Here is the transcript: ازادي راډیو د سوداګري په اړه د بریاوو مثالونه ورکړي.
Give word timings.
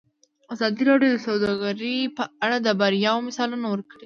ازادي 0.53 0.81
راډیو 0.89 1.11
د 1.15 1.23
سوداګري 1.27 1.97
په 2.17 2.23
اړه 2.45 2.57
د 2.61 2.67
بریاوو 2.79 3.25
مثالونه 3.27 3.67
ورکړي. 3.69 3.99